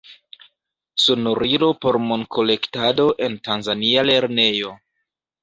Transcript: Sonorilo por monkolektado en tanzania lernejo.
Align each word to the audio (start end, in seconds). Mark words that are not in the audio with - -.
Sonorilo 1.03 1.69
por 1.83 1.99
monkolektado 2.07 3.07
en 3.27 3.37
tanzania 3.51 4.09
lernejo. 4.13 4.75